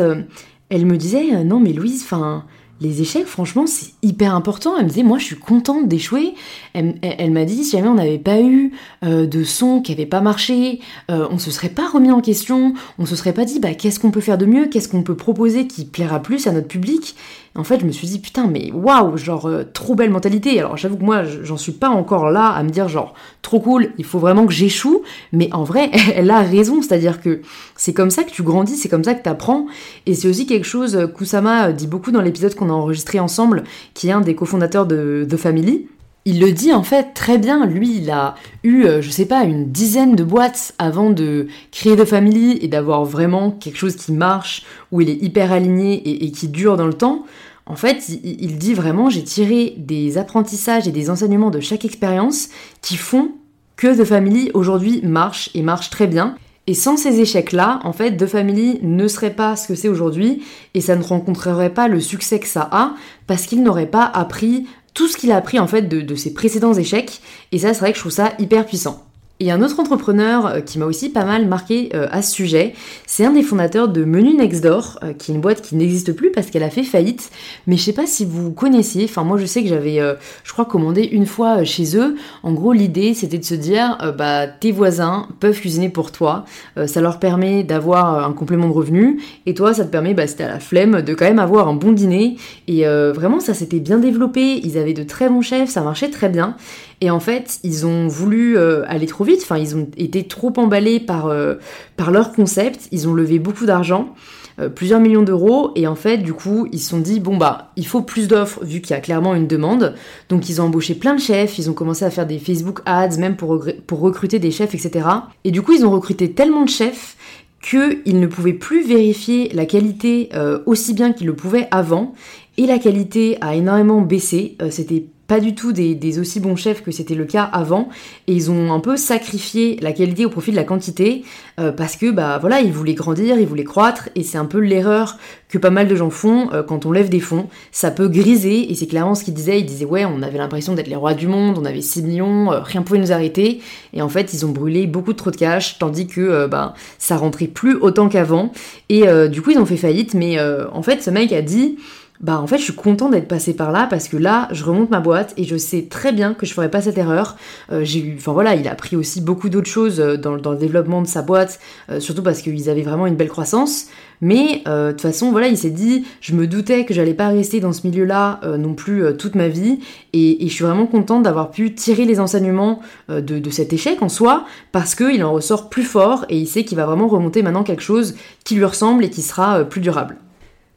elle 0.70 0.86
me 0.86 0.98
disait 0.98 1.44
Non, 1.44 1.60
mais 1.60 1.74
Louise, 1.74 2.01
enfin 2.04 2.46
les 2.82 3.01
échecs, 3.01 3.25
franchement, 3.25 3.68
c'est 3.68 3.92
hyper 4.01 4.34
important. 4.34 4.78
Elle 4.78 4.86
me 4.86 4.89
disait, 4.89 5.04
moi, 5.04 5.18
je 5.18 5.25
suis 5.25 5.36
contente 5.36 5.89
d'échouer. 5.89 6.34
Elle, 6.74 7.32
m'a 7.32 7.44
dit, 7.44 7.63
si 7.66 7.72
jamais 7.72 7.89
on 7.89 7.96
n'avait 7.96 8.20
pas 8.20 8.39
eu 8.39 8.72
de 9.01 9.44
son 9.44 9.82
qui 9.82 9.92
n'avait 9.92 10.06
pas 10.06 10.22
marché, 10.22 10.80
euh, 11.12 11.28
on 11.30 11.38
se 11.39 11.51
serait 11.51 11.70
pas 11.70 11.89
remis 11.89 12.12
en 12.12 12.22
question, 12.22 12.74
on 12.98 13.06
se 13.06 13.18
serait 13.18 13.34
pas 13.34 13.44
dit, 13.44 13.60
bah, 13.60 13.74
qu'est-ce 13.74 14.00
qu'on 14.00 14.12
peut 14.12 14.22
faire 14.22 14.38
de 14.38 14.46
mieux, 14.46 14.68
qu'est-ce 14.68 14.88
qu'on 14.88 15.04
peut 15.04 15.18
proposer 15.18 15.68
qui 15.68 15.86
plaira 15.86 16.22
plus 16.22 16.48
à 16.48 16.54
notre 16.54 16.68
public? 16.68 17.16
En 17.56 17.63
fait, 17.63 17.79
je 17.79 17.86
me 17.86 17.91
suis 17.91 18.08
dit, 18.08 18.20
putain, 18.20 18.48
mais 18.48 18.72
waouh, 18.72 19.18
genre, 19.18 19.48
euh, 19.48 19.63
trop 19.63 19.96
belle 19.96 20.12
mentalité. 20.12 20.60
Alors, 20.60 20.77
j'avoue 20.77 20.98
que 20.98 21.03
moi, 21.03 21.24
j'en 21.24 21.58
suis 21.58 21.72
pas 21.72 21.89
encore 21.89 22.29
là 22.29 22.50
à 22.50 22.63
me 22.63 22.70
dire, 22.70 22.88
genre, 22.88 23.13
trop 23.41 23.60
cool, 23.60 23.89
il 23.98 24.06
faut 24.06 24.20
vraiment 24.20 24.46
que 24.46 24.53
j'échoue. 24.53 25.01
Mais 25.34 25.50
en 25.51 25.63
vrai, 25.63 25.89
elle 26.15 26.29
a 26.32 26.41
raison. 26.41 26.82
C'est-à-dire 26.82 27.22
que 27.22 27.41
c'est 27.75 27.94
comme 27.94 28.12
ça 28.12 28.24
que 28.24 28.32
tu 28.32 28.44
grandis, 28.44 28.75
c'est 28.75 28.89
comme 28.89 29.03
ça 29.03 29.15
que 29.15 29.24
tu 29.24 29.29
apprends. 29.29 29.65
Et 30.06 30.13
c'est 30.13 30.27
aussi 30.27 30.46
quelque 30.46 30.65
chose, 30.65 30.96
euh, 30.96 31.08
Kusama 31.08 31.72
dit 31.72 31.88
beaucoup 31.88 32.12
dans 32.12 32.22
l'épisode 32.22 32.56
qu'on 32.56 32.70
a 32.70 32.74
enregistré 32.74 33.20
ensemble, 33.20 33.63
qui 33.94 34.10
est 34.10 34.12
un 34.12 34.22
des 34.22 34.36
cofondateurs 34.36 34.86
de 34.86 35.25
The 35.29 35.38
Family. 35.38 35.88
Il 36.25 36.41
le 36.41 36.51
dit 36.51 36.73
en 36.73 36.83
fait 36.83 37.13
très 37.13 37.38
bien, 37.38 37.65
lui 37.65 37.97
il 37.97 38.11
a 38.11 38.35
eu, 38.63 38.83
euh, 38.83 39.01
je 39.01 39.09
sais 39.09 39.25
pas, 39.25 39.43
une 39.43 39.71
dizaine 39.71 40.15
de 40.15 40.23
boîtes 40.23 40.73
avant 40.77 41.09
de 41.09 41.47
créer 41.71 41.95
The 41.95 42.05
Family 42.05 42.59
et 42.61 42.67
d'avoir 42.67 43.05
vraiment 43.05 43.51
quelque 43.51 43.77
chose 43.77 43.95
qui 43.95 44.11
marche, 44.11 44.63
où 44.91 45.01
il 45.01 45.09
est 45.09 45.23
hyper 45.23 45.51
aligné 45.51 46.25
et, 46.25 46.31
qui 46.31 46.49
dure 46.49 46.77
dans 46.77 46.88
le 46.88 46.93
temps. 46.93 47.25
En 47.65 47.75
fait, 47.75 48.09
il, 48.09 48.57
dit 48.57 48.73
vraiment, 48.73 49.09
j'ai 49.09 49.23
tiré 49.23 49.75
des 49.77 50.17
apprentissages 50.17 50.88
et 50.88 50.91
des 50.91 51.09
enseignements 51.09 51.51
de 51.51 51.59
chaque 51.59 51.85
expérience 51.85 52.49
qui 52.81 52.97
font 52.97 53.31
que 53.75 53.95
The 53.95 54.03
Family 54.03 54.49
aujourd'hui 54.53 55.01
marche 55.03 55.51
et 55.53 55.61
marche 55.61 55.89
très 55.89 56.07
bien. 56.07 56.35
Et 56.65 56.73
sans 56.75 56.97
ces 56.97 57.19
échecs-là, 57.19 57.79
en 57.83 57.93
fait, 57.93 58.17
The 58.17 58.27
Family 58.27 58.79
ne 58.83 59.07
serait 59.07 59.33
pas 59.33 59.55
ce 59.55 59.67
que 59.67 59.75
c'est 59.75 59.88
aujourd'hui 59.88 60.43
et 60.73 60.81
ça 60.81 60.95
ne 60.95 61.03
rencontrerait 61.03 61.73
pas 61.73 61.88
le 61.88 61.99
succès 61.99 62.39
que 62.39 62.47
ça 62.47 62.69
a 62.71 62.93
parce 63.25 63.47
qu'il 63.47 63.63
n'aurait 63.63 63.88
pas 63.88 64.05
appris 64.05 64.67
tout 64.93 65.08
ce 65.08 65.17
qu'il 65.17 65.31
a 65.31 65.38
appris 65.38 65.60
en 65.60 65.67
fait 65.67 65.84
de, 65.84 66.15
ses 66.15 66.34
précédents 66.34 66.74
échecs. 66.74 67.22
Et 67.51 67.60
ça, 67.60 67.74
c'est 67.74 67.79
vrai 67.79 67.91
que 67.91 67.98
je 67.98 68.01
trouve 68.01 68.12
ça 68.12 68.34
hyper 68.39 68.65
puissant. 68.65 69.09
Et 69.41 69.51
un 69.51 69.62
autre 69.62 69.79
entrepreneur 69.79 70.48
euh, 70.48 70.60
qui 70.60 70.79
m'a 70.79 70.86
aussi 70.86 71.08
pas 71.08 71.24
mal 71.24 71.48
marqué 71.48 71.91
euh, 71.93 72.08
à 72.12 72.22
ce 72.22 72.29
sujet, 72.29 72.74
c'est 73.08 73.24
un 73.24 73.31
des 73.31 73.41
fondateurs 73.41 73.88
de 73.88 74.03
Menu 74.03 74.34
Next 74.34 74.62
Door, 74.62 75.00
euh, 75.01 75.13
qui 75.13 75.31
est 75.31 75.36
une 75.36 75.39
boîte 75.39 75.62
qui 75.62 75.77
n'existe 75.77 76.12
plus 76.12 76.29
parce 76.29 76.48
qu'elle 76.48 76.63
a 76.63 76.69
fait 76.69 76.84
faillite. 76.84 77.31
Mais 77.65 77.77
je 77.77 77.84
sais 77.84 77.93
pas 77.93 78.05
si 78.05 78.25
vous 78.25 78.51
connaissiez, 78.51 79.05
enfin 79.05 79.24
moi 79.24 79.38
je 79.38 79.46
sais 79.46 79.63
que 79.63 79.69
j'avais, 79.69 80.01
je 80.43 80.51
crois, 80.51 80.65
commandé 80.65 81.03
une 81.03 81.25
fois 81.25 81.63
chez 81.63 81.96
eux. 81.96 82.17
En 82.43 82.51
gros, 82.51 82.74
l'idée 82.74 83.13
c'était 83.13 83.38
de 83.38 83.46
se 83.46 83.55
dire, 83.55 84.13
bah 84.17 84.48
tes 84.48 84.74
voisins 84.74 85.27
peuvent 85.39 85.58
cuisiner 85.58 85.89
pour 85.89 86.12
toi, 86.12 86.46
ça 86.86 87.00
leur 87.01 87.19
permet 87.19 87.63
d'avoir 87.63 88.27
un 88.27 88.34
complément 88.34 88.67
de 88.67 88.74
revenu, 88.74 89.22
et 89.46 89.53
toi 89.53 89.74
ça 89.74 89.86
te 89.86 89.89
permet, 89.89 90.13
bah 90.13 90.27
si 90.27 90.41
à 90.41 90.48
la 90.48 90.60
flemme, 90.60 91.01
de 91.01 91.13
quand 91.13 91.25
même 91.25 91.39
avoir 91.39 91.67
un 91.67 91.74
bon 91.74 91.91
dîner. 91.91 92.38
Et 92.67 92.84
vraiment 92.86 93.39
ça 93.39 93.53
s'était 93.53 93.79
bien 93.79 94.00
développé, 94.00 94.60
ils 94.63 94.77
avaient 94.77 94.93
de 94.93 95.03
très 95.03 95.29
bons 95.29 95.41
chefs, 95.41 95.69
ça 95.69 95.81
marchait 95.81 96.10
très 96.10 96.29
bien. 96.29 96.55
Et 97.01 97.10
en 97.10 97.20
fait, 97.20 97.60
ils 97.63 97.86
ont 97.86 98.08
voulu 98.08 98.58
euh, 98.58 98.84
aller 98.88 99.06
trop 99.06 99.24
vite, 99.24 99.39
enfin, 99.41 99.58
ils 99.58 99.75
ont 99.75 99.88
été 99.98 100.27
trop 100.27 100.51
emballés 100.58 101.00
par, 101.00 101.27
euh, 101.27 101.56
par 101.96 102.12
leur 102.12 102.34
concept, 102.34 102.89
ils 102.91 103.08
ont 103.08 103.13
levé 103.13 103.39
beaucoup 103.39 103.65
d'argent, 103.65 104.13
euh, 104.60 104.68
plusieurs 104.68 105.00
millions 105.00 105.22
d'euros, 105.22 105.72
et 105.75 105.88
en 105.88 105.96
fait, 105.96 106.18
du 106.18 106.34
coup, 106.34 106.68
ils 106.74 106.79
se 106.79 106.89
sont 106.89 107.00
dit, 107.00 107.22
bon 107.22 107.38
bah, 107.38 107.72
il 107.77 107.88
faut 107.88 108.01
plus 108.01 108.27
d'offres, 108.27 108.65
vu 108.65 108.82
qu'il 108.82 108.91
y 108.91 108.98
a 108.98 109.00
clairement 109.00 109.34
une 109.34 109.48
demande. 109.48 109.96
Donc, 110.27 110.50
ils 110.50 110.62
ont 110.62 110.65
embauché 110.65 110.94
plein 110.94 111.15
de 111.15 111.22
chefs, 111.22 111.58
ils 111.58 111.70
ont 111.70 111.74
commencé 111.74 112.03
à 112.03 112.10
faire 112.10 112.27
des 112.27 112.38
Facebook 112.38 112.82
ads, 112.86 113.18
même 113.18 113.38
pour, 113.38 113.65
pour 113.88 114.00
recruter 114.01 114.39
des 114.39 114.51
chefs, 114.51 114.75
etc. 114.75 115.08
Et 115.46 115.51
du 115.51 115.62
coup, 115.62 115.72
ils 115.72 115.86
ont 115.86 115.91
recruté 115.91 116.34
tellement 116.34 116.65
de 116.65 116.70
chefs 116.70 117.15
qu'ils 117.62 118.20
ne 118.20 118.27
pouvaient 118.27 118.53
plus 118.53 118.86
vérifier 118.86 119.50
la 119.53 119.65
qualité 119.65 120.29
aussi 120.65 120.94
bien 120.94 121.12
qu'ils 121.12 121.27
le 121.27 121.36
pouvaient 121.36 121.68
avant, 121.72 122.13
et 122.58 122.65
la 122.65 122.79
qualité 122.79 123.38
a 123.41 123.53
énormément 123.53 124.00
baissé, 124.00 124.58
c'était 124.70 125.08
pas 125.29 125.39
du 125.39 125.53
tout 125.53 125.71
des, 125.71 126.19
aussi 126.19 126.39
bons 126.39 126.55
chefs 126.55 126.81
que 126.83 126.89
c'était 126.89 127.13
le 127.13 127.24
cas 127.24 127.43
avant. 127.43 127.88
Et 128.25 128.33
ils 128.33 128.50
ont 128.50 128.74
un 128.74 128.79
peu 128.79 128.98
sacrifié 128.98 129.77
la 129.79 129.93
qualité 129.93 130.25
au 130.25 130.29
profit 130.29 130.50
de 130.50 130.55
la 130.55 130.63
quantité 130.63 131.24
euh, 131.59 131.71
parce 131.71 131.95
que 131.95 132.09
bah 132.09 132.39
voilà 132.39 132.62
ils 132.62 132.74
voulaient 132.74 132.95
grandir, 132.95 133.39
ils 133.39 133.48
voulaient 133.48 133.63
croître 133.63 134.09
et 134.15 134.24
c'est 134.24 134.39
un 134.39 134.45
peu 134.45 134.57
l'erreur 134.57 135.17
que 135.48 135.59
pas 135.59 135.69
mal 135.69 135.88
de 135.88 135.95
gens 135.95 136.09
font 136.09 136.50
euh, 136.51 136.63
quand 136.63 136.88
on 136.88 136.91
lève 136.91 137.09
des 137.09 137.19
fonds, 137.19 137.48
ça 137.71 137.91
peut 137.91 138.07
griser 138.07 138.71
et 138.71 138.75
c'est 138.75 138.88
clairement 138.88 139.13
ce 139.13 139.24
qu'ils 139.24 139.36
disaient, 139.36 139.59
ils 139.59 139.65
disaient 139.67 139.86
ouais 139.86 140.03
on 140.03 140.24
avait 140.24 140.39
l'impression 140.39 140.74
d'être 140.74 140.88
les 140.88 140.95
rois 140.95 141.13
du 141.13 141.27
monde, 141.27 141.59
on 141.59 141.65
avait 141.65 141.81
6 141.81 142.01
millions, 142.01 142.51
euh, 142.51 142.62
rien 142.62 142.81
pouvait 142.81 143.00
nous 143.00 143.12
arrêter. 143.12 143.62
Et 143.93 144.01
en 144.01 144.09
fait 144.09 144.33
ils 144.33 144.48
ont 144.48 144.50
brûlé 144.50 144.88
beaucoup 144.88 145.13
trop 145.13 145.29
de 145.29 145.38
cash 145.38 145.77
tandis 145.77 146.07
que 146.07 146.48
bah 146.48 146.74
ça 146.98 147.17
rentrait 147.17 147.48
plus 147.48 147.75
autant 147.75 148.09
qu'avant. 148.09 148.51
Et 148.89 149.03
du 149.29 149.43
coup 149.43 149.51
ils 149.51 149.59
ont 149.59 149.65
fait 149.65 149.77
faillite 149.77 150.15
mais 150.15 150.38
en 150.39 150.81
fait 150.81 151.03
ce 151.03 151.12
mec 151.12 151.31
a 151.33 151.41
dit 151.41 151.77
bah 152.21 152.41
en 152.41 152.47
fait 152.47 152.57
je 152.57 152.63
suis 152.63 152.73
content 152.73 153.09
d'être 153.09 153.29
passé 153.29 153.53
par 153.53 153.71
là 153.71 153.88
parce 153.89 154.09
que 154.09 154.17
là 154.17 154.49
je 154.51 154.65
remonte 154.65 154.89
ma 154.89 154.99
boîte 154.99 155.33
et 155.38 155.45
je 155.45 155.55
sais 155.55 155.83
très 155.89 156.11
bien 156.11 156.33
que 156.33 156.45
je 156.45 156.53
ferai 156.53 156.69
pas 156.69 156.81
cette 156.81 156.97
erreur. 156.97 157.38
Euh, 157.71 157.85
j'ai 157.85 157.99
eu, 157.99 158.15
enfin 158.17 158.33
voilà, 158.33 158.55
il 158.55 158.67
a 158.67 158.71
appris 158.71 158.97
aussi 158.97 159.21
beaucoup 159.21 159.47
d'autres 159.47 159.69
choses 159.69 160.01
euh, 160.01 160.17
dans, 160.17 160.35
le 160.35 160.57
développement 160.57 161.01
de 161.01 161.07
sa 161.07 161.21
boîte, 161.21 161.59
euh, 161.89 162.01
surtout 162.01 162.21
parce 162.21 162.41
qu'ils 162.41 162.69
avaient 162.69 162.81
vraiment 162.81 163.07
une 163.07 163.15
belle 163.15 163.29
croissance. 163.29 163.85
Mais 164.21 164.63
de 164.65 164.91
toute 164.91 164.99
façon 165.01 165.31
voilà, 165.31 165.47
il 165.47 165.57
s'est 165.57 165.69
dit, 165.69 166.05
je 166.19 166.35
me 166.35 166.45
doutais 166.45 166.83
que 166.83 166.93
j'allais 166.93 167.13
pas 167.13 167.29
rester 167.29 167.61
dans 167.61 167.71
ce 167.71 167.88
milieu-là 167.88 168.41
non 168.57 168.73
plus 168.73 169.15
toute 169.17 169.35
ma 169.35 169.47
vie 169.47 169.79
et, 170.11 170.38
je 170.41 170.53
suis 170.53 170.65
vraiment 170.65 170.88
contente 170.88 171.23
d'avoir 171.23 171.51
pu 171.51 171.73
tirer 171.73 172.03
les 172.03 172.19
enseignements 172.19 172.81
de, 173.07 173.21
de, 173.21 173.49
cet 173.49 173.71
échec 173.71 174.01
en 174.01 174.09
soi 174.09 174.43
parce 174.73 174.93
qu'il 174.93 175.23
en 175.23 175.31
ressort 175.31 175.69
plus 175.69 175.83
fort 175.83 176.25
et 176.27 176.38
il 176.38 176.47
sait 176.47 176.65
qu'il 176.65 176.75
va 176.75 176.85
vraiment 176.85 177.07
remonter 177.07 177.43
maintenant 177.43 177.63
quelque 177.63 177.81
chose 177.81 178.15
qui 178.43 178.55
lui 178.55 178.65
ressemble 178.65 179.05
et 179.05 179.09
qui 179.09 179.21
sera 179.21 179.63
plus 179.63 179.79
durable. 179.79 180.17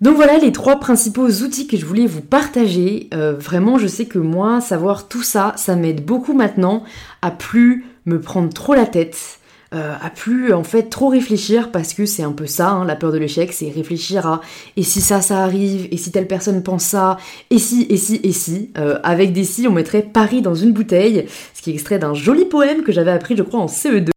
Donc 0.03 0.17
voilà 0.17 0.37
les 0.39 0.51
trois 0.51 0.81
principaux 0.81 1.29
outils 1.29 1.69
que 1.69 1.77
je 1.77 1.87
voulais 1.87 2.07
vous 2.09 2.23
partager. 2.23 3.09
Euh, 3.15 3.35
vraiment, 3.35 3.79
je 3.79 3.87
sais 3.87 4.07
que 4.07 4.19
moi, 4.19 4.61
savoir 4.61 5.07
tout 5.07 5.23
ça, 5.23 5.53
ça 5.57 5.77
m'aide 5.77 6.05
beaucoup 6.05 6.33
maintenant 6.33 6.83
à 7.23 7.31
plus 7.31 7.85
me 8.05 8.21
prendre 8.21 8.53
trop 8.53 8.75
la 8.75 8.85
tête, 8.85 9.39
euh, 9.73 9.95
à 10.03 10.11
plus 10.11 10.53
en 10.53 10.65
fait 10.65 10.91
trop 10.91 11.07
réfléchir 11.07 11.71
parce 11.71 11.95
que 11.95 12.05
c'est 12.05 12.25
un 12.25 12.33
peu 12.33 12.47
ça, 12.47 12.71
hein, 12.71 12.85
la 12.85 12.97
peur 12.97 13.13
de 13.13 13.19
l'échec, 13.19 13.53
c'est 13.53 13.71
réfléchir 13.71 14.27
à 14.27 14.41
et 14.77 14.83
si 14.83 15.01
ça, 15.01 15.21
ça 15.21 15.45
arrive, 15.45 15.87
et 15.93 15.97
si 15.97 16.11
telle 16.11 16.27
personne 16.27 16.65
pense 16.65 16.83
ça, 16.83 17.17
et 17.51 17.61
si, 17.61 17.87
et 17.89 17.97
si, 17.97 18.21
et 18.25 18.33
si? 18.33 18.73
Euh, 18.79 18.99
avec 19.05 19.33
des 19.33 19.45
si, 19.45 19.69
on 19.69 19.73
mettrait 19.73 20.03
Paris 20.03 20.43
dans 20.43 20.57
une 20.57 20.73
bouteille, 20.73 21.27
ce 21.55 21.63
qui 21.63 21.71
est 21.71 21.75
extrait 21.75 22.01
d'un 22.01 22.15
joli 22.15 22.45
poème 22.45 22.83
que 22.83 22.91
j'avais 22.91 23.13
appris, 23.13 23.37
je 23.37 23.45
crois, 23.45 23.61
en 23.61 23.67
CE2. 23.67 24.12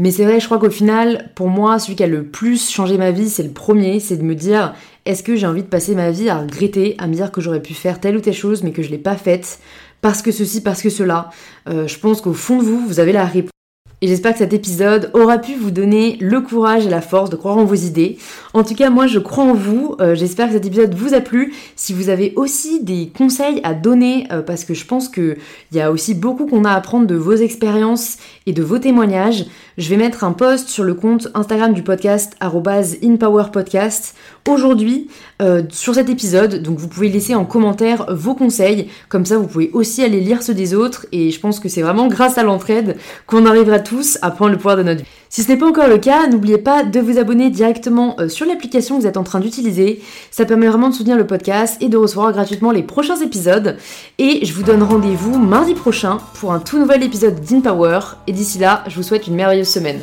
Mais 0.00 0.10
c'est 0.12 0.24
vrai, 0.24 0.40
je 0.40 0.46
crois 0.46 0.58
qu'au 0.58 0.70
final, 0.70 1.30
pour 1.34 1.48
moi, 1.48 1.78
celui 1.78 1.94
qui 1.94 2.02
a 2.02 2.06
le 2.06 2.24
plus 2.24 2.70
changé 2.70 2.96
ma 2.96 3.10
vie, 3.10 3.28
c'est 3.28 3.42
le 3.42 3.50
premier, 3.50 4.00
c'est 4.00 4.16
de 4.16 4.22
me 4.22 4.34
dire 4.34 4.72
est-ce 5.04 5.22
que 5.22 5.36
j'ai 5.36 5.46
envie 5.46 5.62
de 5.62 5.68
passer 5.68 5.94
ma 5.94 6.10
vie 6.10 6.30
à 6.30 6.38
regretter, 6.38 6.94
à 6.96 7.06
me 7.06 7.12
dire 7.12 7.30
que 7.30 7.42
j'aurais 7.42 7.60
pu 7.60 7.74
faire 7.74 8.00
telle 8.00 8.16
ou 8.16 8.20
telle 8.20 8.32
chose 8.32 8.62
mais 8.62 8.72
que 8.72 8.80
je 8.80 8.88
l'ai 8.88 8.96
pas 8.96 9.16
faite 9.16 9.58
parce 10.00 10.22
que 10.22 10.32
ceci, 10.32 10.62
parce 10.62 10.80
que 10.80 10.88
cela 10.88 11.28
euh, 11.68 11.86
Je 11.86 11.98
pense 11.98 12.22
qu'au 12.22 12.32
fond 12.32 12.60
de 12.60 12.62
vous, 12.62 12.86
vous 12.86 12.98
avez 12.98 13.12
la 13.12 13.26
réponse. 13.26 13.50
Et 14.02 14.08
j'espère 14.08 14.32
que 14.32 14.38
cet 14.38 14.54
épisode 14.54 15.10
aura 15.12 15.36
pu 15.36 15.54
vous 15.56 15.70
donner 15.70 16.16
le 16.22 16.40
courage 16.40 16.86
et 16.86 16.88
la 16.88 17.02
force 17.02 17.28
de 17.28 17.36
croire 17.36 17.58
en 17.58 17.64
vos 17.64 17.74
idées. 17.74 18.16
En 18.54 18.64
tout 18.64 18.74
cas, 18.74 18.88
moi, 18.88 19.06
je 19.06 19.18
crois 19.18 19.44
en 19.44 19.52
vous. 19.52 19.94
Euh, 20.00 20.14
j'espère 20.14 20.46
que 20.46 20.54
cet 20.54 20.64
épisode 20.64 20.94
vous 20.94 21.12
a 21.12 21.20
plu. 21.20 21.52
Si 21.76 21.92
vous 21.92 22.08
avez 22.08 22.32
aussi 22.36 22.82
des 22.82 23.12
conseils 23.14 23.60
à 23.62 23.74
donner, 23.74 24.26
euh, 24.32 24.40
parce 24.40 24.64
que 24.64 24.72
je 24.72 24.86
pense 24.86 25.10
qu'il 25.10 25.36
y 25.72 25.80
a 25.80 25.92
aussi 25.92 26.14
beaucoup 26.14 26.46
qu'on 26.46 26.64
a 26.64 26.70
à 26.70 26.76
apprendre 26.76 27.06
de 27.06 27.14
vos 27.14 27.34
expériences 27.34 28.16
et 28.46 28.54
de 28.54 28.62
vos 28.62 28.78
témoignages, 28.78 29.44
je 29.76 29.88
vais 29.90 29.98
mettre 29.98 30.24
un 30.24 30.32
post 30.32 30.68
sur 30.68 30.84
le 30.84 30.94
compte 30.94 31.28
Instagram 31.34 31.74
du 31.74 31.82
podcast 31.82 32.36
@inpowerpodcast 32.40 34.14
aujourd'hui 34.48 35.08
euh, 35.42 35.62
sur 35.70 35.94
cet 35.94 36.08
épisode. 36.08 36.62
Donc 36.62 36.78
vous 36.78 36.88
pouvez 36.88 37.08
laisser 37.10 37.34
en 37.34 37.44
commentaire 37.44 38.06
vos 38.14 38.34
conseils. 38.34 38.88
Comme 39.08 39.26
ça, 39.26 39.36
vous 39.36 39.46
pouvez 39.46 39.70
aussi 39.72 40.02
aller 40.02 40.20
lire 40.20 40.42
ceux 40.42 40.54
des 40.54 40.74
autres. 40.74 41.06
Et 41.12 41.30
je 41.30 41.40
pense 41.40 41.60
que 41.60 41.68
c'est 41.68 41.82
vraiment 41.82 42.08
grâce 42.08 42.38
à 42.38 42.42
l'entraide 42.42 42.96
qu'on 43.26 43.46
arrivera 43.46 43.78
à 44.22 44.30
prendre 44.30 44.50
le 44.50 44.56
pouvoir 44.56 44.76
de 44.76 44.82
notre 44.82 45.00
vie. 45.00 45.08
Si 45.28 45.42
ce 45.42 45.48
n'est 45.48 45.56
pas 45.56 45.68
encore 45.68 45.88
le 45.88 45.98
cas, 45.98 46.26
n'oubliez 46.26 46.58
pas 46.58 46.82
de 46.82 47.00
vous 47.00 47.18
abonner 47.18 47.50
directement 47.50 48.16
euh, 48.18 48.28
sur 48.28 48.46
l'application 48.46 48.96
que 48.96 49.02
vous 49.02 49.06
êtes 49.06 49.16
en 49.16 49.22
train 49.22 49.40
d'utiliser. 49.40 50.02
Ça 50.30 50.44
permet 50.44 50.68
vraiment 50.68 50.88
de 50.88 50.94
soutenir 50.94 51.16
le 51.16 51.26
podcast 51.26 51.76
et 51.80 51.88
de 51.88 51.96
recevoir 51.96 52.32
gratuitement 52.32 52.72
les 52.72 52.82
prochains 52.82 53.20
épisodes. 53.20 53.76
Et 54.18 54.44
je 54.44 54.52
vous 54.52 54.62
donne 54.62 54.82
rendez-vous 54.82 55.38
mardi 55.38 55.74
prochain 55.74 56.18
pour 56.34 56.52
un 56.52 56.58
tout 56.58 56.78
nouvel 56.78 57.02
épisode 57.02 57.40
d'InPower. 57.40 58.00
Et 58.26 58.32
d'ici 58.32 58.58
là, 58.58 58.84
je 58.88 58.96
vous 58.96 59.02
souhaite 59.02 59.26
une 59.26 59.34
merveilleuse 59.34 59.68
semaine. 59.68 60.00